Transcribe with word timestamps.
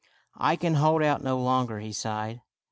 "I 0.35 0.55
can 0.55 0.73
hold 0.73 1.03
out 1.03 1.23
no 1.23 1.37
longer," 1.37 1.77
he 1.77 1.93
sighed. 1.93 2.41